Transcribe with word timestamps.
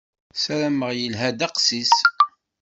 Sarameɣ 0.43 0.91
yelha 0.95 1.29
ddeqs-is. 1.33 1.95